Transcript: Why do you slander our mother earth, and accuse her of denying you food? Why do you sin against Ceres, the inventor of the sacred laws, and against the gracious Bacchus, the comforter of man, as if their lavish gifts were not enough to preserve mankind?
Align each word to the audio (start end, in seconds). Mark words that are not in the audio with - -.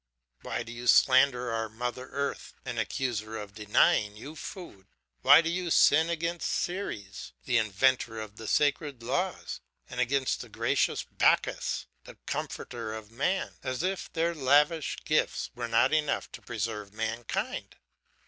Why 0.41 0.63
do 0.63 0.71
you 0.71 0.87
slander 0.87 1.51
our 1.51 1.69
mother 1.69 2.09
earth, 2.09 2.55
and 2.65 2.79
accuse 2.79 3.19
her 3.19 3.37
of 3.37 3.53
denying 3.53 4.15
you 4.17 4.35
food? 4.35 4.87
Why 5.21 5.41
do 5.41 5.49
you 5.51 5.69
sin 5.69 6.09
against 6.09 6.49
Ceres, 6.49 7.33
the 7.45 7.59
inventor 7.59 8.19
of 8.19 8.37
the 8.37 8.47
sacred 8.47 9.03
laws, 9.03 9.61
and 9.87 9.99
against 10.01 10.41
the 10.41 10.49
gracious 10.49 11.03
Bacchus, 11.03 11.85
the 12.05 12.17
comforter 12.25 12.95
of 12.95 13.11
man, 13.11 13.57
as 13.61 13.83
if 13.83 14.11
their 14.13 14.33
lavish 14.33 14.97
gifts 15.05 15.51
were 15.53 15.67
not 15.67 15.93
enough 15.93 16.31
to 16.31 16.41
preserve 16.41 16.93
mankind? 16.95 17.75